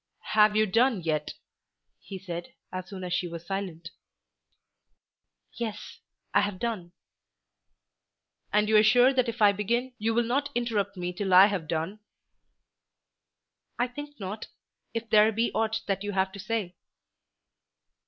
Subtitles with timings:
[0.33, 1.35] "Have you done yet?"
[1.99, 3.91] he said as soon as she was silent.
[5.53, 5.99] "Yes,
[6.33, 6.91] I have done."
[8.51, 11.45] "And you are sure that if I begin you will not interrupt me till I
[11.45, 11.99] have done?"
[13.77, 14.47] "I think not,
[14.95, 16.75] if there be ought that you have to say."